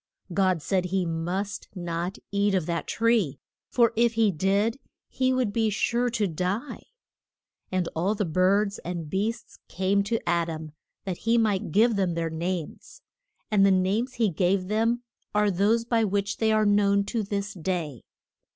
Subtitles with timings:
[0.33, 5.53] God said he must not eat of that tree, for if he did he would
[5.53, 6.87] be sure to die.
[7.71, 10.71] And all the birds and beasts came to A dam,
[11.03, 13.03] that he might give them their names.
[13.51, 15.03] And the names he gave them
[15.35, 18.01] are those by which they are known to this day.